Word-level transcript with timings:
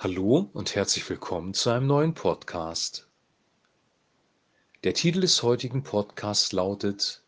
Hallo 0.00 0.48
und 0.52 0.76
herzlich 0.76 1.10
willkommen 1.10 1.54
zu 1.54 1.70
einem 1.70 1.88
neuen 1.88 2.14
Podcast. 2.14 3.08
Der 4.84 4.94
Titel 4.94 5.22
des 5.22 5.42
heutigen 5.42 5.82
Podcasts 5.82 6.52
lautet 6.52 7.20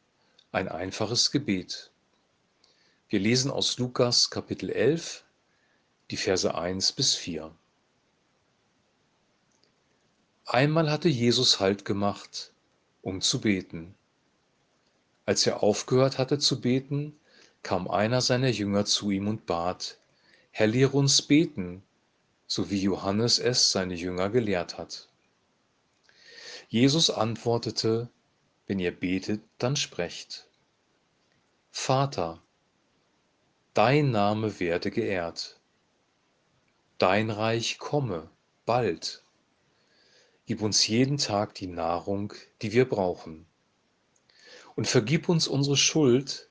Ein 0.53 0.69
einfaches 0.69 1.33
Gebet. 1.33 1.91
Wir 3.09 3.19
lesen 3.19 3.51
aus 3.51 3.77
Lukas 3.79 4.31
Kapitel 4.31 4.71
11, 4.71 5.25
die 6.13 6.17
Verse 6.17 6.55
1 6.55 6.93
bis 6.93 7.17
4. 7.17 7.53
Einmal 10.47 10.93
hatte 10.93 11.09
Jesus 11.09 11.59
Halt 11.59 11.85
gemacht, 11.85 12.53
um 13.03 13.21
zu 13.21 13.41
beten. 13.41 13.97
Als 15.27 15.45
er 15.45 15.65
aufgehört 15.65 16.19
hatte 16.19 16.39
zu 16.39 16.61
beten, 16.61 17.19
kam 17.65 17.91
einer 17.91 18.21
seiner 18.21 18.51
Jünger 18.51 18.85
zu 18.85 19.11
ihm 19.11 19.27
und 19.27 19.47
bat, 19.47 19.99
Herr, 20.53 20.69
lehre 20.69 20.97
uns 20.97 21.21
beten, 21.21 21.83
so 22.51 22.69
wie 22.69 22.83
Johannes 22.83 23.39
es 23.39 23.71
seine 23.71 23.95
Jünger 23.95 24.29
gelehrt 24.29 24.77
hat. 24.77 25.09
Jesus 26.69 27.09
antwortete, 27.09 28.11
wenn 28.67 28.81
ihr 28.81 28.91
betet, 28.91 29.41
dann 29.59 29.77
sprecht. 29.77 30.49
Vater, 31.71 32.43
dein 33.73 34.11
Name 34.11 34.59
werde 34.59 34.91
geehrt, 34.91 35.61
dein 36.99 37.31
Reich 37.31 37.79
komme 37.79 38.29
bald. 38.67 39.23
Gib 40.47 40.61
uns 40.61 40.85
jeden 40.89 41.19
Tag 41.19 41.55
die 41.55 41.69
Nahrung, 41.69 42.35
die 42.63 42.73
wir 42.73 42.89
brauchen. 42.89 43.47
Und 44.75 44.89
vergib 44.89 45.29
uns 45.29 45.47
unsere 45.47 45.77
Schuld, 45.77 46.51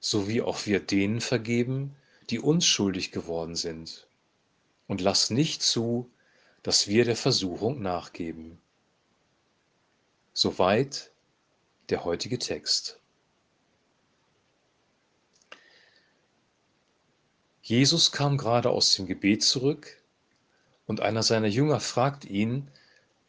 so 0.00 0.26
wie 0.26 0.42
auch 0.42 0.66
wir 0.66 0.80
denen 0.80 1.20
vergeben, 1.20 1.94
die 2.30 2.40
uns 2.40 2.66
schuldig 2.66 3.12
geworden 3.12 3.54
sind 3.54 4.09
und 4.90 5.00
lass 5.00 5.30
nicht 5.30 5.62
zu, 5.62 6.10
dass 6.64 6.88
wir 6.88 7.04
der 7.04 7.14
Versuchung 7.14 7.80
nachgeben. 7.80 8.58
Soweit 10.32 11.12
der 11.90 12.04
heutige 12.04 12.40
Text. 12.40 12.98
Jesus 17.62 18.10
kam 18.10 18.36
gerade 18.36 18.70
aus 18.70 18.92
dem 18.96 19.06
Gebet 19.06 19.44
zurück 19.44 19.96
und 20.88 21.00
einer 21.00 21.22
seiner 21.22 21.46
Jünger 21.46 21.78
fragt 21.78 22.24
ihn, 22.24 22.66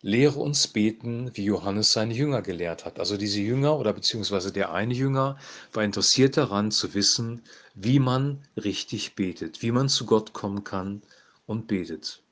lehre 0.02 0.39
uns 0.39 0.67
beten, 0.67 1.30
wie 1.36 1.43
Johannes 1.43 1.93
seine 1.93 2.16
Jünger 2.16 2.41
gelehrt 2.41 2.86
hat. 2.86 2.97
Also 2.97 3.17
diese 3.17 3.39
Jünger 3.39 3.77
oder 3.77 3.93
beziehungsweise 3.93 4.52
der 4.52 4.71
eine 4.71 4.95
Jünger 4.95 5.38
war 5.73 5.83
interessiert 5.83 6.38
daran 6.38 6.71
zu 6.71 6.95
wissen, 6.95 7.43
wie 7.75 7.99
man 7.99 8.43
richtig 8.58 9.14
betet, 9.14 9.61
wie 9.61 9.71
man 9.71 9.89
zu 9.89 10.08
Gott 10.08 10.33
kommen 10.33 10.64
kann 10.64 11.03
und 11.52 11.67
betet. 11.67 12.23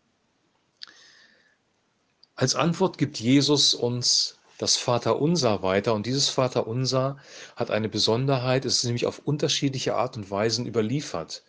Als 2.35 2.55
Antwort 2.55 2.97
gibt 2.97 3.19
Jesus 3.19 3.73
uns 3.73 4.39
das 4.57 4.77
Vaterunser 4.77 5.61
weiter 5.61 5.93
und 5.93 6.05
dieses 6.05 6.29
Vaterunser 6.29 7.17
hat 7.55 7.71
eine 7.71 7.89
Besonderheit, 7.89 8.65
es 8.65 8.77
ist 8.77 8.83
nämlich 8.85 9.05
auf 9.05 9.19
unterschiedliche 9.19 9.95
Art 9.95 10.17
und 10.17 10.31
Weisen 10.31 10.65
überliefert. 10.65 11.43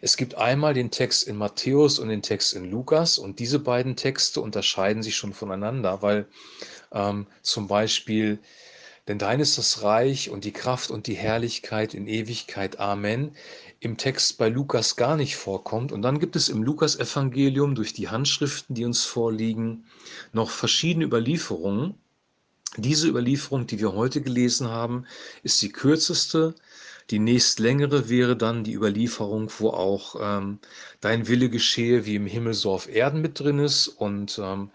Es 0.00 0.16
gibt 0.16 0.36
einmal 0.36 0.74
den 0.74 0.90
Text 0.90 1.26
in 1.26 1.36
Matthäus 1.36 1.98
und 1.98 2.08
den 2.08 2.22
Text 2.22 2.54
in 2.54 2.70
Lukas 2.70 3.18
und 3.18 3.40
diese 3.40 3.58
beiden 3.58 3.96
Texte 3.96 4.40
unterscheiden 4.40 5.02
sich 5.02 5.16
schon 5.16 5.32
voneinander, 5.32 6.02
weil 6.02 6.26
ähm, 6.92 7.26
zum 7.42 7.66
Beispiel 7.66 8.38
denn 9.08 9.18
dein 9.18 9.40
ist 9.40 9.56
das 9.56 9.82
Reich 9.82 10.28
und 10.28 10.44
die 10.44 10.52
Kraft 10.52 10.90
und 10.90 11.06
die 11.06 11.14
Herrlichkeit 11.14 11.94
in 11.94 12.06
Ewigkeit. 12.06 12.78
Amen. 12.78 13.34
Im 13.80 13.96
Text 13.96 14.38
bei 14.38 14.48
Lukas 14.48 14.96
gar 14.96 15.16
nicht 15.16 15.36
vorkommt. 15.36 15.92
Und 15.92 16.02
dann 16.02 16.18
gibt 16.18 16.36
es 16.36 16.48
im 16.48 16.62
Lukas-Evangelium 16.62 17.74
durch 17.74 17.92
die 17.92 18.08
Handschriften, 18.08 18.74
die 18.74 18.84
uns 18.84 19.04
vorliegen, 19.04 19.86
noch 20.32 20.50
verschiedene 20.50 21.04
Überlieferungen. 21.04 21.94
Diese 22.76 23.08
Überlieferung, 23.08 23.66
die 23.66 23.78
wir 23.78 23.94
heute 23.94 24.20
gelesen 24.20 24.68
haben, 24.68 25.06
ist 25.42 25.62
die 25.62 25.70
kürzeste. 25.70 26.54
Die 27.10 27.18
nächstlängere 27.18 28.08
wäre 28.08 28.36
dann 28.36 28.64
die 28.64 28.74
Überlieferung, 28.74 29.50
wo 29.58 29.70
auch 29.70 30.16
ähm, 30.20 30.58
dein 31.00 31.28
Wille 31.28 31.48
geschehe, 31.48 32.04
wie 32.04 32.16
im 32.16 32.26
Himmel 32.26 32.54
so 32.54 32.72
auf 32.72 32.88
Erden 32.88 33.22
mit 33.22 33.40
drin 33.40 33.58
ist. 33.58 33.88
Und 33.88 34.38
ähm, 34.42 34.70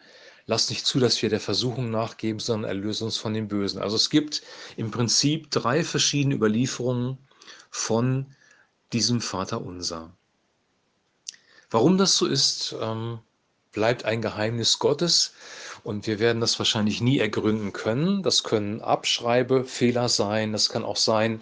Lass 0.46 0.70
nicht 0.70 0.86
zu, 0.86 1.00
dass 1.00 1.22
wir 1.22 1.30
der 1.30 1.40
Versuchung 1.40 1.90
nachgeben, 1.90 2.40
sondern 2.40 2.70
erlöse 2.70 3.06
uns 3.06 3.18
von 3.18 3.34
dem 3.34 3.48
Bösen. 3.48 3.82
Also 3.82 3.96
es 3.96 4.10
gibt 4.10 4.44
im 4.76 4.92
Prinzip 4.92 5.50
drei 5.52 5.84
verschiedene 5.84 6.36
Überlieferungen 6.36 7.18
von 7.70 8.26
diesem 8.94 9.22
Vater 9.22 9.62
unser. 9.62 10.12
Warum 11.70 11.98
das 11.98 12.16
so 12.16 12.28
ist, 12.28 12.76
ähm, 12.80 13.20
bleibt 13.72 14.06
ein 14.06 14.22
Geheimnis 14.22 14.80
Gottes 14.80 15.34
und 15.84 16.08
wir 16.08 16.20
werden 16.20 16.40
das 16.40 16.60
wahrscheinlich 16.60 17.02
nie 17.02 17.20
ergründen 17.20 17.74
können. 17.74 18.24
Das 18.24 18.44
können 18.44 18.82
Abschreibefehler 18.82 20.08
sein, 20.08 20.54
das 20.54 20.70
kann 20.70 20.84
auch 20.84 20.98
sein, 20.98 21.42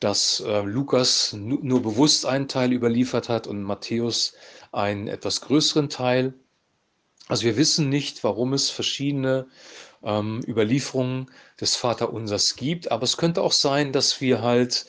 dass 0.00 0.40
äh, 0.40 0.62
Lukas 0.62 1.32
nur 1.32 1.82
bewusst 1.82 2.26
einen 2.26 2.48
Teil 2.48 2.72
überliefert 2.72 3.28
hat 3.28 3.46
und 3.46 3.62
Matthäus 3.62 4.34
einen 4.72 5.08
etwas 5.08 5.40
größeren 5.40 5.88
Teil. 5.88 6.34
Also 7.28 7.44
wir 7.44 7.56
wissen 7.56 7.88
nicht, 7.88 8.22
warum 8.22 8.52
es 8.52 8.70
verschiedene 8.70 9.46
ähm, 10.04 10.42
Überlieferungen 10.46 11.30
des 11.60 11.76
Vaterunsers 11.76 12.56
gibt, 12.56 12.92
aber 12.92 13.04
es 13.04 13.16
könnte 13.16 13.42
auch 13.42 13.52
sein, 13.52 13.92
dass 13.92 14.20
wir 14.20 14.42
halt 14.42 14.86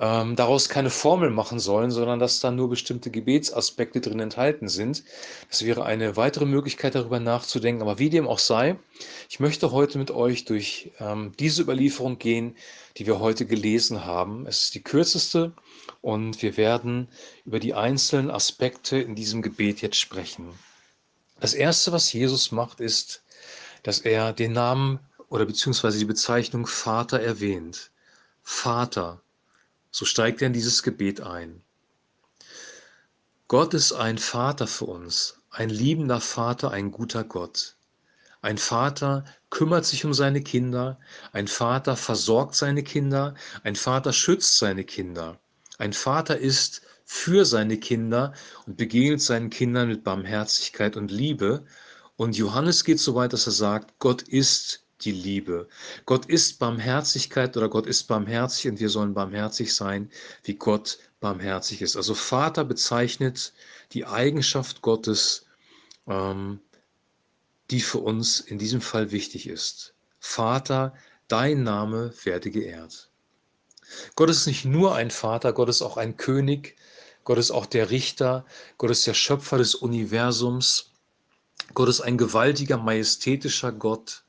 ähm, 0.00 0.34
daraus 0.34 0.68
keine 0.68 0.90
Formel 0.90 1.30
machen 1.30 1.60
sollen, 1.60 1.90
sondern 1.90 2.18
dass 2.18 2.40
da 2.40 2.50
nur 2.50 2.68
bestimmte 2.68 3.10
Gebetsaspekte 3.10 4.00
drin 4.00 4.20
enthalten 4.20 4.68
sind. 4.68 5.04
Das 5.48 5.64
wäre 5.64 5.84
eine 5.84 6.16
weitere 6.16 6.46
Möglichkeit, 6.46 6.94
darüber 6.94 7.20
nachzudenken. 7.20 7.82
Aber 7.82 7.98
wie 7.98 8.10
dem 8.10 8.26
auch 8.26 8.40
sei, 8.40 8.76
ich 9.28 9.40
möchte 9.40 9.70
heute 9.70 9.98
mit 9.98 10.10
euch 10.10 10.44
durch 10.44 10.90
ähm, 10.98 11.32
diese 11.38 11.62
Überlieferung 11.62 12.18
gehen, 12.18 12.56
die 12.96 13.06
wir 13.06 13.20
heute 13.20 13.46
gelesen 13.46 14.04
haben. 14.04 14.46
Es 14.46 14.64
ist 14.64 14.74
die 14.74 14.82
kürzeste 14.82 15.52
und 16.00 16.42
wir 16.42 16.56
werden 16.56 17.08
über 17.44 17.60
die 17.60 17.74
einzelnen 17.74 18.30
Aspekte 18.30 18.98
in 18.98 19.14
diesem 19.14 19.42
Gebet 19.42 19.80
jetzt 19.80 19.98
sprechen. 19.98 20.48
Das 21.40 21.54
Erste, 21.54 21.92
was 21.92 22.12
Jesus 22.12 22.52
macht, 22.52 22.80
ist, 22.80 23.22
dass 23.82 24.00
er 24.00 24.32
den 24.32 24.52
Namen 24.52 24.98
oder 25.28 25.44
beziehungsweise 25.44 25.98
die 25.98 26.04
Bezeichnung 26.04 26.66
Vater 26.66 27.20
erwähnt. 27.20 27.90
Vater. 28.42 29.20
So 29.96 30.06
steigt 30.06 30.42
er 30.42 30.48
in 30.48 30.52
dieses 30.52 30.82
Gebet 30.82 31.20
ein. 31.20 31.62
Gott 33.46 33.74
ist 33.74 33.92
ein 33.92 34.18
Vater 34.18 34.66
für 34.66 34.86
uns, 34.86 35.38
ein 35.50 35.70
liebender 35.70 36.20
Vater, 36.20 36.72
ein 36.72 36.90
guter 36.90 37.22
Gott. 37.22 37.76
Ein 38.42 38.58
Vater 38.58 39.24
kümmert 39.50 39.84
sich 39.86 40.04
um 40.04 40.12
seine 40.12 40.42
Kinder, 40.42 40.98
ein 41.30 41.46
Vater 41.46 41.96
versorgt 41.96 42.56
seine 42.56 42.82
Kinder, 42.82 43.36
ein 43.62 43.76
Vater 43.76 44.12
schützt 44.12 44.58
seine 44.58 44.82
Kinder. 44.82 45.38
Ein 45.78 45.92
Vater 45.92 46.38
ist 46.38 46.82
für 47.04 47.44
seine 47.44 47.76
Kinder 47.76 48.32
und 48.66 48.76
begegnet 48.76 49.22
seinen 49.22 49.48
Kindern 49.48 49.86
mit 49.86 50.02
Barmherzigkeit 50.02 50.96
und 50.96 51.12
Liebe. 51.12 51.64
Und 52.16 52.36
Johannes 52.36 52.82
geht 52.82 52.98
so 52.98 53.14
weit, 53.14 53.32
dass 53.32 53.46
er 53.46 53.52
sagt, 53.52 53.96
Gott 54.00 54.22
ist 54.22 54.83
die 55.04 55.12
Liebe. 55.12 55.68
Gott 56.06 56.26
ist 56.26 56.58
Barmherzigkeit 56.58 57.56
oder 57.56 57.68
Gott 57.68 57.86
ist 57.86 58.04
barmherzig 58.04 58.70
und 58.70 58.80
wir 58.80 58.88
sollen 58.88 59.14
barmherzig 59.14 59.74
sein, 59.74 60.10
wie 60.42 60.54
Gott 60.54 60.98
barmherzig 61.20 61.82
ist. 61.82 61.96
Also 61.96 62.14
Vater 62.14 62.64
bezeichnet 62.64 63.52
die 63.92 64.06
Eigenschaft 64.06 64.82
Gottes, 64.82 65.46
ähm, 66.06 66.60
die 67.70 67.80
für 67.80 67.98
uns 67.98 68.40
in 68.40 68.58
diesem 68.58 68.80
Fall 68.80 69.10
wichtig 69.10 69.48
ist. 69.48 69.94
Vater, 70.18 70.94
dein 71.28 71.62
Name 71.62 72.12
werde 72.24 72.50
geehrt. 72.50 73.10
Gott 74.16 74.30
ist 74.30 74.46
nicht 74.46 74.64
nur 74.64 74.94
ein 74.94 75.10
Vater, 75.10 75.52
Gott 75.52 75.68
ist 75.68 75.82
auch 75.82 75.96
ein 75.96 76.16
König, 76.16 76.76
Gott 77.24 77.38
ist 77.38 77.50
auch 77.50 77.66
der 77.66 77.90
Richter, 77.90 78.44
Gott 78.78 78.90
ist 78.90 79.06
der 79.06 79.14
Schöpfer 79.14 79.58
des 79.58 79.74
Universums, 79.74 80.90
Gott 81.72 81.88
ist 81.88 82.00
ein 82.00 82.18
gewaltiger, 82.18 82.76
majestätischer 82.76 83.72
Gott. 83.72 84.23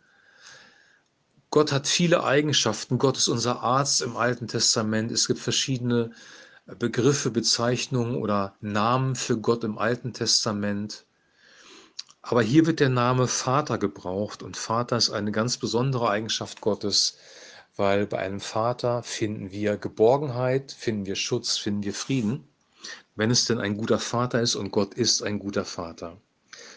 Gott 1.55 1.71
hat 1.71 1.87
viele 1.87 2.25
Eigenschaften. 2.25 2.97
Gott 2.97 3.15
ist 3.15 3.29
unser 3.29 3.61
Arzt 3.61 4.01
im 4.01 4.17
Alten 4.17 4.49
Testament. 4.49 5.09
Es 5.09 5.25
gibt 5.25 5.39
verschiedene 5.39 6.11
Begriffe, 6.65 7.31
Bezeichnungen 7.31 8.17
oder 8.17 8.57
Namen 8.59 9.15
für 9.15 9.37
Gott 9.37 9.63
im 9.63 9.77
Alten 9.77 10.11
Testament. 10.11 11.05
Aber 12.21 12.41
hier 12.41 12.65
wird 12.65 12.81
der 12.81 12.89
Name 12.89 13.29
Vater 13.29 13.77
gebraucht 13.77 14.43
und 14.43 14.57
Vater 14.57 14.97
ist 14.97 15.11
eine 15.11 15.31
ganz 15.31 15.55
besondere 15.55 16.09
Eigenschaft 16.09 16.59
Gottes, 16.59 17.17
weil 17.77 18.05
bei 18.05 18.19
einem 18.19 18.41
Vater 18.41 19.01
finden 19.01 19.51
wir 19.51 19.77
Geborgenheit, 19.77 20.73
finden 20.73 21.05
wir 21.05 21.15
Schutz, 21.15 21.57
finden 21.57 21.83
wir 21.83 21.93
Frieden 21.93 22.49
wenn 23.15 23.31
es 23.31 23.45
denn 23.45 23.59
ein 23.59 23.77
guter 23.77 23.99
Vater 23.99 24.41
ist 24.41 24.55
und 24.55 24.71
Gott 24.71 24.93
ist 24.93 25.23
ein 25.23 25.39
guter 25.39 25.65
Vater. 25.65 26.17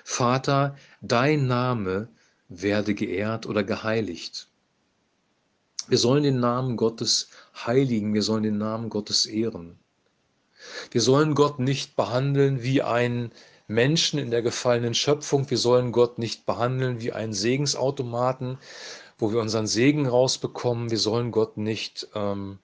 Vater, 0.04 0.76
dein 1.00 1.46
Name 1.46 2.08
werde 2.48 2.94
geehrt 2.94 3.46
oder 3.46 3.64
geheiligt. 3.64 4.48
Wir 5.88 5.99
sollen 5.99 6.23
den 6.23 6.38
Namen 6.38 6.76
Gottes 6.76 7.31
heiligen, 7.67 8.12
wir 8.12 8.23
sollen 8.23 8.43
den 8.43 8.58
Namen 8.58 8.90
Gottes 8.90 9.26
ehren. 9.26 9.79
Wir 10.90 11.00
sollen 11.00 11.35
Gott 11.35 11.58
nicht 11.58 11.96
behandeln 11.96 12.62
wie 12.62 12.82
ein 12.82 13.32
Menschen 13.69 14.19
in 14.19 14.31
der 14.31 14.43
gefallenen 14.43 14.94
Schöpfung. 14.94 15.49
Wir 15.50 15.58
sollen 15.58 15.93
Gott 15.93 16.19
nicht 16.19 16.46
behandeln 16.46 17.00
wie 17.00 17.12
einen 17.12 17.32
Segensautomaten, 17.32 18.58
wo 19.19 19.32
wir 19.32 19.40
unseren 19.40 19.67
Segen 19.67 20.06
rausbekommen. 20.06 20.90
Wir 20.90 20.99
sollen 20.99 21.31
Gott 21.31 21.56
nicht 21.56 22.08
ähm, 22.14 22.58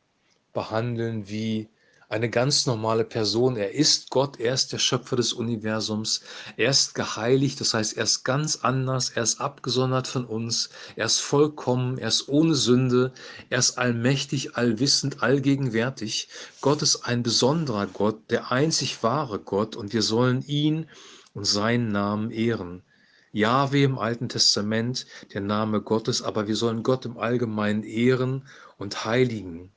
behandeln 0.53 1.29
wie 1.29 1.69
eine 2.15 2.31
ganz 2.31 2.67
normale 2.67 3.05
Person. 3.05 3.57
Er 3.57 3.75
ist 3.75 4.11
Gott, 4.11 4.39
er 4.39 4.55
ist 4.55 4.73
der 4.73 4.79
Schöpfer 4.79 5.17
des 5.17 5.33
Universums, 5.33 6.21
er 6.57 6.71
ist 6.71 6.95
geheiligt, 6.95 7.61
das 7.61 7.75
heißt, 7.75 7.97
er 7.97 8.05
ist 8.05 8.23
ganz 8.23 8.61
anders, 8.63 9.11
er 9.11 9.25
ist 9.25 9.41
abgesondert 9.41 10.07
von 10.07 10.25
uns, 10.25 10.71
er 10.95 11.07
ist 11.07 11.19
vollkommen, 11.19 11.99
er 11.99 12.07
ist 12.07 12.29
ohne 12.29 12.55
Sünde, 12.55 13.13
er 13.51 13.59
ist 13.59 13.79
allmächtig, 13.79 14.57
allwissend, 14.57 15.25
allgegenwärtig. 15.25 16.29
Gott 16.61 16.83
ist 16.83 17.05
ein 17.05 17.25
besonderer 17.25 17.89
Gott, 17.89 18.31
der 18.31 18.53
einzig 18.53 19.03
wahre 19.03 19.41
Gott 19.41 19.75
und 19.75 19.93
wir 19.93 20.03
sollen 20.03 20.43
ihn 20.43 20.87
und 21.33 21.47
seinen 21.47 21.91
Namen 21.91 22.31
ehren. 22.31 22.85
Jahwe 23.33 23.83
im 23.83 23.99
Alten 23.99 24.29
Testament, 24.29 25.07
der 25.33 25.41
Name 25.41 25.81
Gottes, 25.81 26.23
aber 26.23 26.47
wir 26.47 26.55
sollen 26.55 26.85
Gott 26.85 27.07
im 27.07 27.19
Allgemeinen 27.19 27.83
ehren 27.83 28.47
und 28.79 29.05
heiligen. 29.05 29.74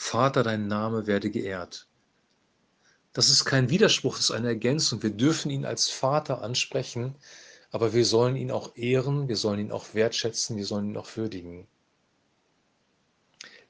Vater, 0.00 0.44
dein 0.44 0.68
Name 0.68 1.08
werde 1.08 1.28
geehrt. 1.28 1.88
Das 3.12 3.28
ist 3.28 3.44
kein 3.44 3.68
Widerspruch, 3.68 4.14
das 4.14 4.26
ist 4.26 4.30
eine 4.30 4.46
Ergänzung. 4.46 5.02
Wir 5.02 5.10
dürfen 5.10 5.50
ihn 5.50 5.66
als 5.66 5.90
Vater 5.90 6.40
ansprechen, 6.40 7.16
aber 7.72 7.92
wir 7.92 8.06
sollen 8.06 8.36
ihn 8.36 8.52
auch 8.52 8.76
ehren, 8.76 9.28
wir 9.28 9.36
sollen 9.36 9.58
ihn 9.58 9.72
auch 9.72 9.92
wertschätzen, 9.94 10.56
wir 10.56 10.64
sollen 10.64 10.90
ihn 10.90 10.96
auch 10.96 11.16
würdigen. 11.16 11.66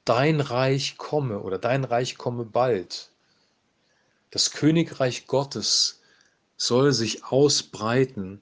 Dein 0.05 0.39
Reich 0.39 0.97
komme 0.97 1.39
oder 1.39 1.57
dein 1.57 1.83
Reich 1.83 2.17
komme 2.17 2.45
bald. 2.45 3.09
Das 4.29 4.51
Königreich 4.51 5.25
Gottes 5.25 5.99
soll 6.57 6.93
sich 6.93 7.25
ausbreiten. 7.25 8.39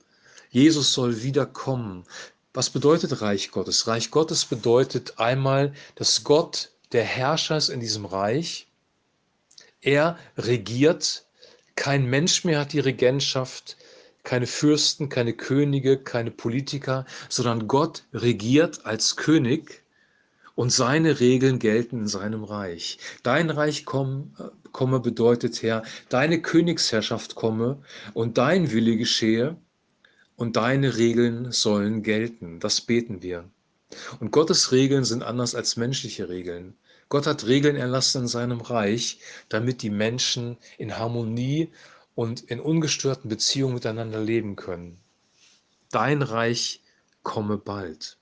Jesus 0.49 0.93
soll 0.93 1.23
wiederkommen. 1.23 2.03
Was 2.53 2.69
bedeutet 2.69 3.21
Reich 3.21 3.49
Gottes? 3.49 3.87
Reich 3.87 4.11
Gottes 4.11 4.45
bedeutet 4.45 5.19
einmal, 5.19 5.73
dass 5.95 6.25
Gott 6.25 6.71
der 6.91 7.03
Herrscher 7.03 7.57
ist 7.57 7.69
in 7.69 7.79
diesem 7.79 8.05
Reich. 8.05 8.67
Er 9.81 10.17
regiert. 10.37 11.25
Kein 11.75 12.05
Mensch 12.07 12.43
mehr 12.43 12.59
hat 12.59 12.73
die 12.73 12.79
Regentschaft, 12.79 13.77
keine 14.23 14.47
Fürsten, 14.47 15.09
keine 15.09 15.33
Könige, 15.33 15.97
keine 15.97 16.31
Politiker, 16.31 17.05
sondern 17.29 17.67
Gott 17.67 18.03
regiert 18.13 18.85
als 18.85 19.15
König 19.15 19.83
und 20.55 20.71
seine 20.71 21.19
Regeln 21.19 21.59
gelten 21.59 21.99
in 21.99 22.07
seinem 22.07 22.43
Reich. 22.43 22.97
Dein 23.21 23.51
Reich 23.51 23.85
komme, 23.85 24.31
komme 24.71 24.99
bedeutet, 24.99 25.61
Herr, 25.61 25.83
deine 26.09 26.41
Königsherrschaft 26.41 27.35
komme 27.35 27.83
und 28.15 28.39
dein 28.39 28.71
Wille 28.71 28.97
geschehe 28.97 29.55
und 30.35 30.55
deine 30.55 30.97
Regeln 30.97 31.51
sollen 31.51 32.01
gelten. 32.01 32.59
Das 32.59 32.81
beten 32.81 33.21
wir. 33.21 33.47
Und 34.19 34.31
Gottes 34.31 34.71
Regeln 34.71 35.05
sind 35.05 35.23
anders 35.23 35.55
als 35.55 35.77
menschliche 35.77 36.29
Regeln. 36.29 36.75
Gott 37.09 37.25
hat 37.25 37.45
Regeln 37.45 37.75
erlassen 37.75 38.23
in 38.23 38.27
seinem 38.27 38.59
Reich, 38.59 39.19
damit 39.49 39.81
die 39.81 39.89
Menschen 39.89 40.57
in 40.77 40.97
Harmonie 40.97 41.71
und 42.15 42.41
in 42.41 42.59
ungestörten 42.59 43.29
Beziehungen 43.29 43.75
miteinander 43.75 44.21
leben 44.21 44.55
können. 44.55 44.99
Dein 45.91 46.21
Reich 46.21 46.81
komme 47.23 47.57
bald. 47.57 48.17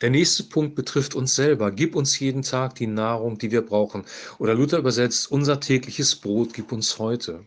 Der 0.00 0.10
nächste 0.10 0.44
Punkt 0.44 0.74
betrifft 0.74 1.14
uns 1.14 1.34
selber. 1.34 1.70
Gib 1.70 1.94
uns 1.94 2.18
jeden 2.18 2.42
Tag 2.42 2.74
die 2.76 2.86
Nahrung, 2.86 3.38
die 3.38 3.50
wir 3.50 3.60
brauchen. 3.60 4.06
Oder 4.38 4.54
Luther 4.54 4.78
übersetzt, 4.78 5.30
unser 5.30 5.60
tägliches 5.60 6.16
Brot 6.16 6.54
gib 6.54 6.72
uns 6.72 6.98
heute. 6.98 7.46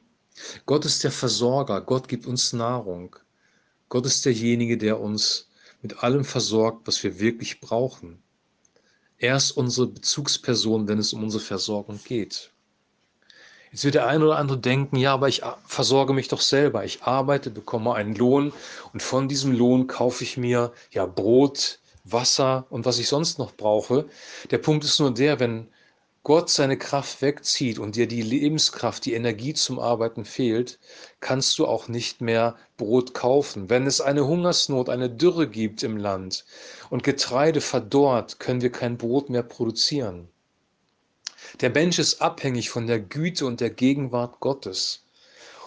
Gott 0.65 0.85
ist 0.85 1.03
der 1.03 1.11
Versorger. 1.11 1.81
Gott 1.81 2.07
gibt 2.07 2.27
uns 2.27 2.53
Nahrung. 2.53 3.15
Gott 3.89 4.05
ist 4.05 4.25
derjenige, 4.25 4.77
der 4.77 4.99
uns 4.99 5.49
mit 5.83 6.01
allem 6.01 6.25
versorgt, 6.25 6.87
was 6.87 7.03
wir 7.03 7.19
wirklich 7.19 7.61
brauchen. 7.61 8.23
Er 9.19 9.35
ist 9.35 9.51
unsere 9.51 9.87
Bezugsperson, 9.87 10.87
wenn 10.87 10.97
es 10.97 11.13
um 11.13 11.23
unsere 11.23 11.43
Versorgung 11.43 11.99
geht. 12.03 12.51
Jetzt 13.71 13.83
wird 13.85 13.95
der 13.95 14.07
eine 14.07 14.25
oder 14.25 14.37
andere 14.37 14.57
denken, 14.57 14.95
ja, 14.95 15.13
aber 15.13 15.27
ich 15.27 15.41
versorge 15.65 16.13
mich 16.13 16.27
doch 16.27 16.41
selber. 16.41 16.85
Ich 16.85 17.03
arbeite, 17.03 17.49
bekomme 17.49 17.93
einen 17.95 18.15
Lohn 18.15 18.53
und 18.93 19.03
von 19.03 19.27
diesem 19.27 19.51
Lohn 19.51 19.87
kaufe 19.87 20.23
ich 20.23 20.37
mir 20.37 20.71
ja 20.91 21.05
Brot, 21.05 21.79
Wasser 22.03 22.65
und 22.69 22.85
was 22.85 22.99
ich 22.99 23.07
sonst 23.07 23.39
noch 23.39 23.53
brauche. 23.55 24.05
Der 24.51 24.59
Punkt 24.59 24.83
ist 24.83 24.99
nur 24.99 25.13
der, 25.13 25.39
wenn 25.39 25.67
Gott 26.25 26.49
seine 26.49 26.77
Kraft 26.77 27.21
wegzieht 27.21 27.79
und 27.79 27.97
dir 27.97 28.07
die 28.07 28.21
Lebenskraft, 28.21 29.03
die 29.03 29.13
Energie 29.13 29.53
zum 29.53 29.77
Arbeiten 29.77 30.23
fehlt, 30.23 30.79
kannst 31.19 31.59
du 31.59 31.67
auch 31.67 31.89
nicht 31.89 32.21
mehr 32.21 32.55
Brot 32.77 33.13
kaufen. 33.13 33.69
Wenn 33.69 33.85
es 33.85 33.99
eine 33.99 34.25
Hungersnot, 34.25 34.87
eine 34.87 35.09
Dürre 35.09 35.49
gibt 35.49 35.83
im 35.83 35.97
Land 35.97 36.45
und 36.89 37.03
Getreide 37.03 37.59
verdorrt, 37.59 38.39
können 38.39 38.61
wir 38.61 38.71
kein 38.71 38.97
Brot 38.97 39.29
mehr 39.29 39.43
produzieren. 39.43 40.29
Der 41.59 41.71
Mensch 41.71 41.99
ist 41.99 42.21
abhängig 42.21 42.69
von 42.69 42.87
der 42.87 43.01
Güte 43.01 43.45
und 43.45 43.59
der 43.59 43.69
Gegenwart 43.69 44.39
Gottes. 44.39 45.03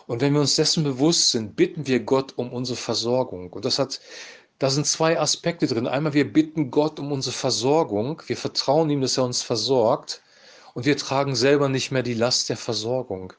Und 0.07 0.23
wenn 0.23 0.33
wir 0.33 0.41
uns 0.41 0.57
dessen 0.57 0.85
bewusst 0.85 1.33
sind, 1.33 1.55
bitten 1.55 1.87
wir 1.87 2.01
Gott 2.01 2.33
um 2.37 2.51
unsere 2.51 2.79
Versorgung. 2.79 3.53
Und 3.53 3.67
das 3.67 3.79
hat 3.79 4.01
da 4.59 4.71
sind 4.71 4.87
zwei 4.87 5.21
Aspekte 5.21 5.67
drin. 5.67 5.87
Einmal, 5.87 6.15
wir 6.15 6.33
bitten 6.33 6.71
Gott 6.71 6.99
um 6.99 7.13
unsere 7.13 7.37
Versorgung. 7.37 8.23
Wir 8.27 8.39
vertrauen 8.39 8.89
ihm, 8.89 9.03
dass 9.03 9.19
er 9.19 9.25
uns 9.25 9.43
versorgt 9.43 10.23
und 10.77 10.85
wir 10.85 10.99
tragen 10.99 11.35
selber 11.35 11.71
nicht 11.71 11.91
mehr 11.91 12.03
die 12.03 12.13
Last 12.13 12.51
der 12.51 12.59
Versorgung. 12.59 13.33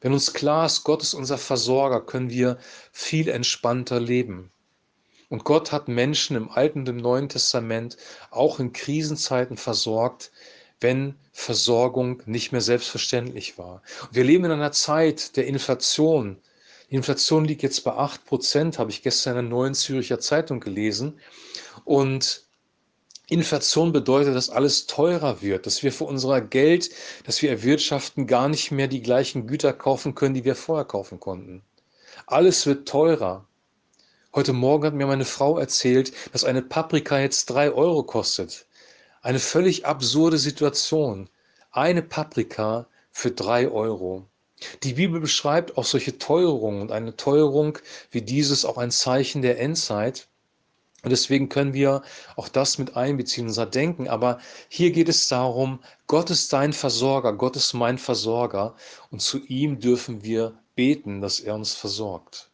Wenn 0.00 0.12
uns 0.12 0.32
klar 0.32 0.66
ist, 0.66 0.84
Gott 0.84 1.02
ist 1.02 1.14
unser 1.14 1.36
Versorger, 1.36 2.00
können 2.00 2.30
wir 2.30 2.58
viel 2.92 3.28
entspannter 3.28 3.98
leben. 3.98 4.52
Und 5.30 5.42
Gott 5.42 5.72
hat 5.72 5.88
Menschen 5.88 6.36
im 6.36 6.48
Alten 6.48 6.80
und 6.80 6.88
im 6.88 6.98
Neuen 6.98 7.28
Testament 7.28 7.96
auch 8.30 8.60
in 8.60 8.72
Krisenzeiten 8.72 9.56
versorgt, 9.56 10.30
wenn 10.78 11.16
Versorgung 11.32 12.22
nicht 12.26 12.52
mehr 12.52 12.60
selbstverständlich 12.60 13.58
war. 13.58 13.82
Und 14.02 14.14
wir 14.14 14.22
leben 14.22 14.44
in 14.44 14.52
einer 14.52 14.70
Zeit 14.70 15.36
der 15.36 15.48
Inflation. 15.48 16.38
Die 16.88 16.94
Inflation 16.94 17.46
liegt 17.46 17.64
jetzt 17.64 17.82
bei 17.82 17.94
8 17.94 18.24
Prozent, 18.26 18.78
habe 18.78 18.92
ich 18.92 19.02
gestern 19.02 19.36
in 19.36 19.44
der 19.46 19.50
Neuen 19.50 19.74
Züricher 19.74 20.20
Zeitung 20.20 20.60
gelesen. 20.60 21.18
Und 21.84 22.44
Inflation 23.30 23.92
bedeutet, 23.92 24.34
dass 24.34 24.50
alles 24.50 24.86
teurer 24.86 25.40
wird, 25.40 25.64
dass 25.66 25.82
wir 25.82 25.92
für 25.92 26.04
unser 26.04 26.40
Geld, 26.40 26.90
das 27.24 27.40
wir 27.42 27.50
erwirtschaften, 27.50 28.26
gar 28.26 28.48
nicht 28.48 28.70
mehr 28.72 28.88
die 28.88 29.02
gleichen 29.02 29.46
Güter 29.46 29.72
kaufen 29.72 30.14
können, 30.14 30.34
die 30.34 30.44
wir 30.44 30.56
vorher 30.56 30.84
kaufen 30.84 31.20
konnten. 31.20 31.62
Alles 32.26 32.66
wird 32.66 32.88
teurer. 32.88 33.46
Heute 34.34 34.52
Morgen 34.52 34.84
hat 34.84 34.94
mir 34.94 35.06
meine 35.06 35.24
Frau 35.24 35.58
erzählt, 35.58 36.12
dass 36.32 36.44
eine 36.44 36.62
Paprika 36.62 37.18
jetzt 37.18 37.46
drei 37.46 37.72
Euro 37.72 38.02
kostet. 38.02 38.66
Eine 39.22 39.38
völlig 39.38 39.86
absurde 39.86 40.38
Situation. 40.38 41.28
Eine 41.70 42.02
Paprika 42.02 42.86
für 43.12 43.30
drei 43.30 43.68
Euro. 43.68 44.26
Die 44.82 44.94
Bibel 44.94 45.20
beschreibt 45.20 45.76
auch 45.78 45.84
solche 45.84 46.18
Teuerungen 46.18 46.82
und 46.82 46.92
eine 46.92 47.16
Teuerung 47.16 47.78
wie 48.10 48.22
dieses 48.22 48.64
auch 48.64 48.76
ein 48.76 48.90
Zeichen 48.90 49.40
der 49.42 49.58
Endzeit. 49.58 50.28
Und 51.02 51.10
deswegen 51.10 51.48
können 51.48 51.72
wir 51.72 52.02
auch 52.36 52.48
das 52.48 52.78
mit 52.78 52.96
einbeziehen, 52.96 53.46
unser 53.46 53.66
Denken. 53.66 54.08
Aber 54.08 54.38
hier 54.68 54.90
geht 54.92 55.08
es 55.08 55.28
darum, 55.28 55.80
Gott 56.06 56.30
ist 56.30 56.52
dein 56.52 56.72
Versorger, 56.72 57.32
Gott 57.32 57.56
ist 57.56 57.72
mein 57.72 57.98
Versorger. 57.98 58.74
Und 59.10 59.22
zu 59.22 59.38
ihm 59.46 59.80
dürfen 59.80 60.22
wir 60.22 60.58
beten, 60.74 61.20
dass 61.20 61.40
er 61.40 61.54
uns 61.54 61.74
versorgt. 61.74 62.49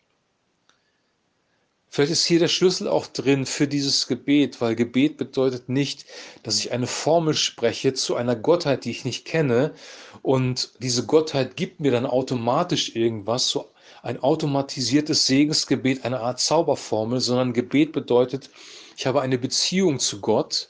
Vielleicht 1.96 2.12
ist 2.12 2.26
hier 2.26 2.40
der 2.40 2.48
Schlüssel 2.48 2.88
auch 2.88 3.06
drin 3.06 3.46
für 3.46 3.66
dieses 3.66 4.06
Gebet, 4.06 4.60
weil 4.60 4.76
Gebet 4.76 5.16
bedeutet 5.16 5.70
nicht, 5.70 6.04
dass 6.42 6.58
ich 6.58 6.70
eine 6.70 6.86
Formel 6.86 7.32
spreche 7.32 7.94
zu 7.94 8.16
einer 8.16 8.36
Gottheit, 8.36 8.84
die 8.84 8.90
ich 8.90 9.06
nicht 9.06 9.24
kenne. 9.24 9.72
Und 10.20 10.72
diese 10.82 11.06
Gottheit 11.06 11.56
gibt 11.56 11.80
mir 11.80 11.90
dann 11.90 12.04
automatisch 12.04 12.94
irgendwas, 12.94 13.48
so 13.48 13.70
ein 14.02 14.22
automatisiertes 14.22 15.26
Segensgebet, 15.26 16.04
eine 16.04 16.20
Art 16.20 16.38
Zauberformel, 16.38 17.18
sondern 17.20 17.54
Gebet 17.54 17.92
bedeutet, 17.92 18.50
ich 18.94 19.06
habe 19.06 19.22
eine 19.22 19.38
Beziehung 19.38 19.98
zu 19.98 20.20
Gott, 20.20 20.68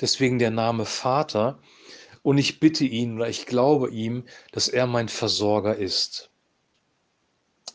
deswegen 0.00 0.38
der 0.38 0.52
Name 0.52 0.84
Vater, 0.84 1.58
und 2.22 2.38
ich 2.38 2.60
bitte 2.60 2.84
ihn 2.84 3.16
oder 3.16 3.28
ich 3.28 3.46
glaube 3.46 3.90
ihm, 3.90 4.22
dass 4.52 4.68
er 4.68 4.86
mein 4.86 5.08
Versorger 5.08 5.74
ist. 5.74 6.30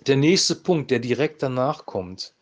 Der 0.07 0.15
nächste 0.15 0.55
Punkt, 0.55 0.89
der 0.89 0.99
direkt 0.99 1.43
danach 1.43 1.85
kommt 1.85 2.33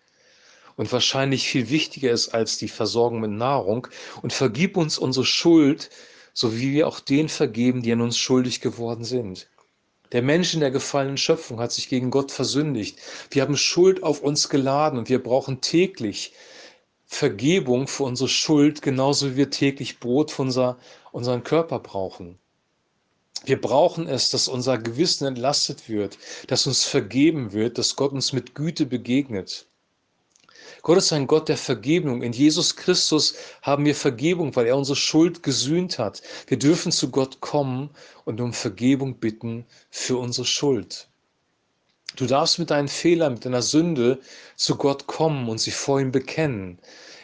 und 0.75 0.91
wahrscheinlich 0.91 1.47
viel 1.47 1.69
wichtiger 1.69 2.11
ist 2.11 2.29
als 2.29 2.57
die 2.57 2.67
Versorgung 2.67 3.21
mit 3.21 3.31
Nahrung, 3.31 3.87
und 4.21 4.33
vergib 4.33 4.77
uns 4.77 4.97
unsere 4.97 5.25
Schuld, 5.25 5.89
so 6.33 6.57
wie 6.57 6.71
wir 6.71 6.87
auch 6.87 6.99
den 6.99 7.29
vergeben, 7.29 7.81
die 7.81 7.91
an 7.91 8.01
uns 8.01 8.17
schuldig 8.17 8.61
geworden 8.61 9.03
sind. 9.03 9.47
Der 10.11 10.21
Mensch 10.21 10.53
in 10.53 10.59
der 10.59 10.71
gefallenen 10.71 11.17
Schöpfung 11.17 11.59
hat 11.59 11.71
sich 11.71 11.87
gegen 11.87 12.11
Gott 12.11 12.31
versündigt. 12.31 12.99
Wir 13.29 13.43
haben 13.43 13.55
Schuld 13.55 14.03
auf 14.03 14.21
uns 14.21 14.49
geladen 14.49 14.99
und 14.99 15.09
wir 15.09 15.23
brauchen 15.23 15.61
täglich 15.61 16.33
Vergebung 17.05 17.87
für 17.87 18.03
unsere 18.03 18.29
Schuld, 18.29 18.81
genauso 18.81 19.31
wie 19.31 19.35
wir 19.37 19.49
täglich 19.49 19.99
Brot 19.99 20.31
für 20.31 20.43
unser, 20.43 20.77
unseren 21.11 21.43
Körper 21.43 21.79
brauchen. 21.79 22.39
Wir 23.43 23.59
brauchen 23.59 24.07
es, 24.07 24.29
dass 24.29 24.47
unser 24.47 24.77
Gewissen 24.77 25.25
entlastet 25.25 25.89
wird, 25.89 26.17
dass 26.47 26.67
uns 26.67 26.83
vergeben 26.83 27.53
wird, 27.53 27.77
dass 27.77 27.95
Gott 27.95 28.11
uns 28.11 28.33
mit 28.33 28.53
Güte 28.53 28.85
begegnet. 28.85 29.67
Gott 30.81 30.97
ist 30.97 31.13
ein 31.13 31.27
Gott 31.27 31.49
der 31.49 31.57
Vergebung. 31.57 32.21
In 32.21 32.33
Jesus 32.33 32.75
Christus 32.75 33.35
haben 33.61 33.85
wir 33.85 33.95
Vergebung, 33.95 34.55
weil 34.55 34.67
er 34.67 34.77
unsere 34.77 34.95
Schuld 34.95 35.43
gesühnt 35.43 35.99
hat. 35.99 36.21
Wir 36.47 36.57
dürfen 36.57 36.91
zu 36.91 37.11
Gott 37.11 37.41
kommen 37.41 37.89
und 38.25 38.41
um 38.41 38.53
Vergebung 38.53 39.15
bitten 39.15 39.65
für 39.89 40.17
unsere 40.17 40.45
Schuld. 40.45 41.07
Du 42.17 42.25
darfst 42.25 42.59
mit 42.59 42.71
deinen 42.71 42.89
Fehlern, 42.89 43.33
mit 43.33 43.45
deiner 43.45 43.61
Sünde 43.61 44.19
zu 44.55 44.75
Gott 44.75 45.07
kommen 45.07 45.47
und 45.47 45.59
sie 45.59 45.71
vor 45.71 46.01
ihm 46.01 46.11
bekennen. 46.11 46.77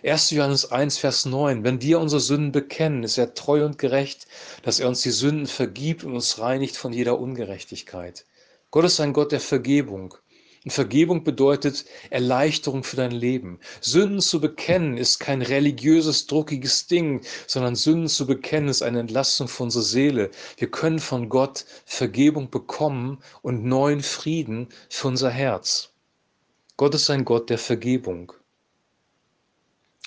1. 0.03 0.29
Johannes 0.29 0.71
1, 0.71 0.97
Vers 0.97 1.25
9. 1.25 1.63
Wenn 1.63 1.81
wir 1.81 1.99
unsere 1.99 2.21
Sünden 2.21 2.51
bekennen, 2.53 3.03
ist 3.03 3.17
er 3.17 3.33
treu 3.33 3.65
und 3.65 3.77
gerecht, 3.77 4.27
dass 4.61 4.79
er 4.79 4.87
uns 4.87 5.01
die 5.01 5.11
Sünden 5.11 5.47
vergibt 5.47 6.03
und 6.03 6.13
uns 6.13 6.39
reinigt 6.39 6.77
von 6.77 6.93
jeder 6.93 7.19
Ungerechtigkeit. 7.19 8.25
Gott 8.71 8.85
ist 8.85 8.99
ein 8.99 9.11
Gott 9.11 9.31
der 9.31 9.41
Vergebung. 9.41 10.15
Vergebung 10.69 11.23
bedeutet 11.23 11.85
Erleichterung 12.09 12.83
für 12.83 12.95
dein 12.95 13.11
Leben. 13.11 13.59
Sünden 13.81 14.21
zu 14.21 14.41
bekennen 14.41 14.97
ist 14.97 15.19
kein 15.19 15.41
religiöses, 15.41 16.27
druckiges 16.27 16.87
Ding, 16.87 17.21
sondern 17.45 17.75
Sünden 17.75 18.07
zu 18.07 18.25
bekennen 18.25 18.69
ist 18.69 18.81
eine 18.81 18.99
Entlastung 18.99 19.47
für 19.47 19.63
unsere 19.63 19.83
Seele. 19.83 20.31
Wir 20.57 20.69
können 20.69 20.99
von 20.99 21.29
Gott 21.29 21.65
Vergebung 21.85 22.49
bekommen 22.49 23.19
und 23.41 23.63
neuen 23.63 24.01
Frieden 24.01 24.69
für 24.89 25.07
unser 25.07 25.29
Herz. 25.29 25.89
Gott 26.77 26.93
ist 26.95 27.09
ein 27.09 27.25
Gott 27.25 27.49
der 27.49 27.57
Vergebung. 27.57 28.33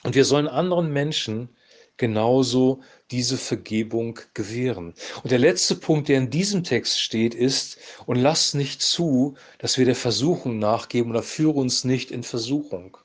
Und 0.04 0.14
wir 0.14 0.24
sollen 0.24 0.48
anderen 0.48 0.92
Menschen 0.92 1.48
genauso 1.96 2.80
diese 3.10 3.36
Vergebung 3.36 4.18
gewähren. 4.34 4.94
Und 5.22 5.30
der 5.30 5.38
letzte 5.38 5.74
Punkt, 5.74 6.08
der 6.08 6.18
in 6.18 6.30
diesem 6.30 6.64
Text 6.64 7.00
steht, 7.00 7.34
ist, 7.34 7.78
und 8.06 8.16
lass 8.16 8.54
nicht 8.54 8.82
zu, 8.82 9.36
dass 9.58 9.78
wir 9.78 9.84
der 9.84 9.96
Versuchung 9.96 10.58
nachgeben 10.58 11.10
oder 11.10 11.22
führe 11.22 11.58
uns 11.58 11.84
nicht 11.84 12.10
in 12.10 12.22
Versuchung. 12.22 12.96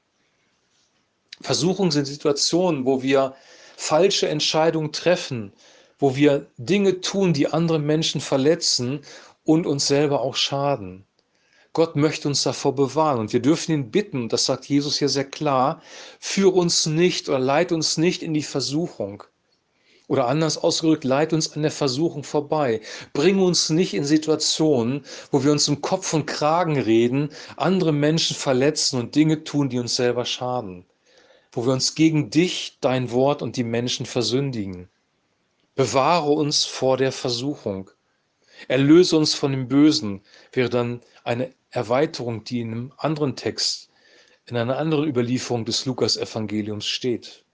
Versuchung 1.42 1.92
sind 1.92 2.06
Situationen, 2.06 2.86
wo 2.86 3.02
wir 3.02 3.36
falsche 3.78 4.30
Entscheidungen 4.30 4.92
treffen, 4.92 5.52
wo 6.00 6.16
wir 6.16 6.48
Dinge 6.58 7.02
tun, 7.02 7.34
die 7.34 7.48
andere 7.48 7.80
Menschen 7.80 8.22
verletzen 8.22 9.02
und 9.44 9.66
uns 9.66 9.88
selber 9.88 10.22
auch 10.22 10.36
schaden. 10.36 11.06
Gott 11.74 11.98
möchte 11.98 12.30
uns 12.30 12.42
davor 12.44 12.74
bewahren 12.74 13.20
und 13.20 13.34
wir 13.34 13.42
dürfen 13.42 13.74
ihn 13.74 13.92
bitten, 13.92 14.30
das 14.30 14.46
sagt 14.46 14.66
Jesus 14.66 14.98
hier 14.98 15.10
sehr 15.10 15.26
klar, 15.26 15.82
führe 16.22 16.52
uns 16.52 16.86
nicht 16.86 17.28
oder 17.28 17.40
leite 17.40 17.76
uns 17.76 17.98
nicht 17.98 18.24
in 18.24 18.34
die 18.34 18.44
Versuchung. 18.44 19.24
Oder 20.08 20.28
anders 20.28 20.58
ausgedrückt, 20.58 21.04
leite 21.04 21.36
uns 21.36 21.54
an 21.54 21.64
der 21.64 21.72
Versuchung 21.72 22.24
vorbei. 22.24 22.82
Bring 23.14 23.40
uns 23.40 23.70
nicht 23.70 23.94
in 23.94 24.06
Situationen, 24.06 25.04
wo 25.32 25.44
wir 25.44 25.52
uns 25.52 25.68
im 25.68 25.82
Kopf 25.82 26.14
und 26.14 26.28
Kragen 26.28 26.80
reden, 26.80 27.30
andere 27.58 27.92
Menschen 27.92 28.36
verletzen 28.36 29.00
und 29.00 29.16
Dinge 29.16 29.44
tun, 29.44 29.70
die 29.70 29.80
uns 29.80 29.96
selber 29.96 30.26
schaden. 30.26 30.86
Wo 31.52 31.66
wir 31.66 31.74
uns 31.74 31.96
gegen 31.96 32.30
dich, 32.30 32.78
dein 32.82 33.12
Wort 33.12 33.42
und 33.42 33.58
die 33.58 33.64
Menschen 33.64 34.06
versündigen. 34.06 34.90
Bewahre 35.74 36.32
uns 36.32 36.66
vor 36.66 36.98
der 36.98 37.12
Versuchung. 37.12 37.90
Erlöse 38.68 39.18
uns 39.18 39.34
von 39.34 39.52
dem 39.52 39.68
Bösen, 39.68 40.22
wäre 40.52 40.70
dann 40.70 41.02
eine 41.24 41.54
Erweiterung, 41.72 42.44
die 42.44 42.62
in 42.62 42.72
einem 42.72 42.94
anderen 42.98 43.36
Text, 43.36 43.90
in 44.46 44.56
einer 44.56 44.78
anderen 44.78 45.08
Überlieferung 45.08 45.66
des 45.66 45.86
Lukas-Evangeliums 45.86 46.86
steht. 46.86 47.45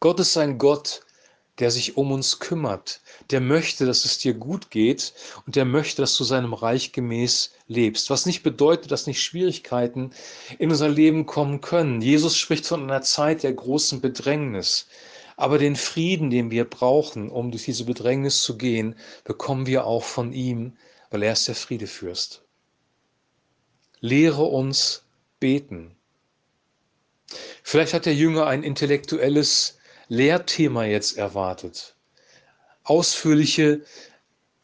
Gott 0.00 0.20
ist 0.20 0.36
ein 0.36 0.58
Gott, 0.58 1.00
der 1.58 1.70
sich 1.70 1.96
um 1.96 2.12
uns 2.12 2.38
kümmert, 2.38 3.00
der 3.30 3.40
möchte, 3.40 3.86
dass 3.86 4.04
es 4.04 4.18
dir 4.18 4.34
gut 4.34 4.70
geht 4.70 5.14
und 5.46 5.56
der 5.56 5.64
möchte, 5.64 6.02
dass 6.02 6.16
du 6.16 6.24
seinem 6.24 6.52
Reich 6.52 6.92
gemäß 6.92 7.52
lebst. 7.66 8.10
Was 8.10 8.26
nicht 8.26 8.42
bedeutet, 8.42 8.90
dass 8.90 9.06
nicht 9.06 9.22
Schwierigkeiten 9.22 10.10
in 10.58 10.70
unser 10.70 10.90
Leben 10.90 11.24
kommen 11.24 11.62
können. 11.62 12.02
Jesus 12.02 12.36
spricht 12.36 12.66
von 12.66 12.82
einer 12.82 13.00
Zeit 13.02 13.42
der 13.42 13.54
großen 13.54 14.02
Bedrängnis. 14.02 14.86
Aber 15.38 15.58
den 15.58 15.76
Frieden, 15.76 16.30
den 16.30 16.50
wir 16.50 16.64
brauchen, 16.64 17.30
um 17.30 17.50
durch 17.50 17.64
diese 17.64 17.84
Bedrängnis 17.84 18.42
zu 18.42 18.56
gehen, 18.56 18.96
bekommen 19.24 19.66
wir 19.66 19.86
auch 19.86 20.04
von 20.04 20.32
ihm, 20.32 20.76
weil 21.10 21.22
er 21.22 21.32
ist 21.32 21.48
der 21.48 21.54
Friedefürst. 21.54 22.42
Lehre 24.00 24.44
uns 24.44 25.04
beten. 25.40 25.96
Vielleicht 27.62 27.92
hat 27.92 28.06
der 28.06 28.14
Jünger 28.14 28.46
ein 28.46 28.62
intellektuelles 28.62 29.76
Lehrthema 30.08 30.84
jetzt 30.84 31.16
erwartet. 31.16 31.94
Ausführliche, 32.84 33.84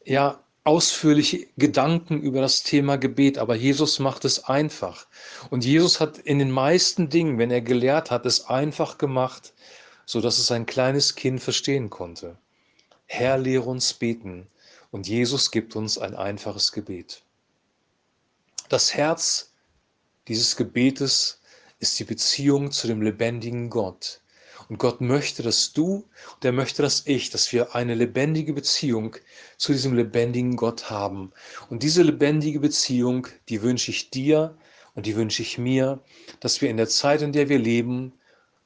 ja, 0.04 0.42
ausführliche 0.64 1.48
Gedanken 1.56 2.20
über 2.20 2.40
das 2.40 2.62
Thema 2.62 2.96
Gebet, 2.96 3.38
aber 3.38 3.56
Jesus 3.56 3.98
macht 3.98 4.24
es 4.24 4.44
einfach. 4.44 5.06
Und 5.50 5.64
Jesus 5.64 5.98
hat 5.98 6.18
in 6.18 6.38
den 6.38 6.50
meisten 6.50 7.08
Dingen, 7.08 7.38
wenn 7.38 7.50
er 7.50 7.62
gelehrt 7.62 8.10
hat, 8.10 8.26
es 8.26 8.46
einfach 8.46 8.98
gemacht, 8.98 9.52
so 10.06 10.20
dass 10.20 10.38
es 10.38 10.52
ein 10.52 10.66
kleines 10.66 11.16
Kind 11.16 11.40
verstehen 11.40 11.90
konnte. 11.90 12.38
Herr, 13.06 13.38
lehre 13.38 13.64
uns 13.64 13.92
beten. 13.94 14.46
Und 14.90 15.08
Jesus 15.08 15.50
gibt 15.50 15.74
uns 15.74 15.98
ein 15.98 16.14
einfaches 16.14 16.70
Gebet. 16.70 17.22
Das 18.68 18.94
Herz 18.94 19.52
dieses 20.28 20.56
Gebetes 20.56 21.40
ist 21.78 21.98
die 21.98 22.04
Beziehung 22.04 22.70
zu 22.70 22.86
dem 22.86 23.02
lebendigen 23.02 23.68
Gott. 23.68 24.21
Und 24.72 24.78
Gott 24.78 25.02
möchte, 25.02 25.42
dass 25.42 25.74
du 25.74 25.96
und 26.36 26.44
er 26.46 26.52
möchte, 26.52 26.80
dass 26.80 27.06
ich, 27.06 27.28
dass 27.28 27.52
wir 27.52 27.74
eine 27.74 27.94
lebendige 27.94 28.54
Beziehung 28.54 29.16
zu 29.58 29.72
diesem 29.72 29.94
lebendigen 29.94 30.56
Gott 30.56 30.88
haben. 30.88 31.30
Und 31.68 31.82
diese 31.82 32.02
lebendige 32.02 32.58
Beziehung, 32.58 33.28
die 33.50 33.60
wünsche 33.60 33.90
ich 33.90 34.08
dir 34.08 34.56
und 34.94 35.04
die 35.04 35.14
wünsche 35.14 35.42
ich 35.42 35.58
mir, 35.58 36.00
dass 36.40 36.62
wir 36.62 36.70
in 36.70 36.78
der 36.78 36.88
Zeit, 36.88 37.20
in 37.20 37.32
der 37.32 37.50
wir 37.50 37.58
leben 37.58 38.14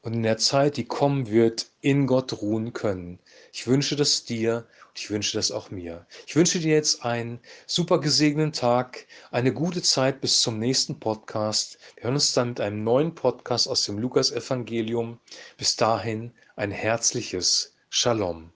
und 0.03 0.15
in 0.15 0.23
der 0.23 0.39
Zeit, 0.39 0.77
die 0.77 0.85
kommen 0.85 1.29
wird, 1.29 1.67
in 1.81 2.07
Gott 2.07 2.41
ruhen 2.41 2.73
können. 2.73 3.19
Ich 3.53 3.67
wünsche 3.67 3.97
das 3.97 4.25
dir 4.25 4.65
ich 4.97 5.11
wünsche 5.11 5.37
das 5.37 5.51
auch 5.51 5.71
mir. 5.71 6.07
Ich 6.27 6.35
wünsche 6.37 6.59
dir 6.59 6.75
jetzt 6.75 7.05
einen 7.05 7.41
super 7.67 8.01
gesegneten 8.01 8.53
Tag, 8.53 9.07
eine 9.31 9.53
gute 9.53 9.83
Zeit 9.83 10.21
bis 10.21 10.41
zum 10.41 10.59
nächsten 10.59 10.99
Podcast. 10.99 11.79
Wir 11.97 12.05
hören 12.05 12.15
uns 12.15 12.33
dann 12.33 12.49
mit 12.49 12.61
einem 12.61 12.83
neuen 12.83 13.15
Podcast 13.15 13.69
aus 13.69 13.85
dem 13.85 13.99
Lukas-Evangelium. 13.99 15.21
Bis 15.59 15.77
dahin 15.77 16.33
ein 16.57 16.71
herzliches 16.71 17.75
Shalom. 17.91 18.56